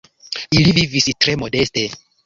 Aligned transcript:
Ili 0.61 0.73
vivis 0.79 1.11
tre 1.27 1.39
modeste. 1.45 1.89